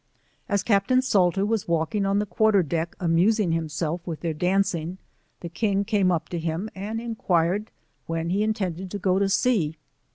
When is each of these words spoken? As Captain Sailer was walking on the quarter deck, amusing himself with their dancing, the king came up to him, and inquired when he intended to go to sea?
As 0.49 0.63
Captain 0.63 0.99
Sailer 0.99 1.45
was 1.45 1.67
walking 1.67 2.07
on 2.07 2.17
the 2.17 2.25
quarter 2.25 2.63
deck, 2.63 2.95
amusing 2.99 3.51
himself 3.51 4.01
with 4.07 4.21
their 4.21 4.33
dancing, 4.33 4.97
the 5.41 5.47
king 5.47 5.85
came 5.85 6.11
up 6.11 6.27
to 6.29 6.39
him, 6.39 6.71
and 6.73 6.99
inquired 6.99 7.69
when 8.07 8.31
he 8.31 8.41
intended 8.41 8.89
to 8.89 8.97
go 8.97 9.19
to 9.19 9.29
sea? 9.29 9.77